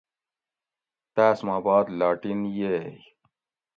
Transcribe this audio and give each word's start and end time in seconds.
تاۤس 1.15 1.39
ما 1.47 1.55
باد 1.65 1.85
لاٹِین 1.99 2.39
ییئ 2.57 2.87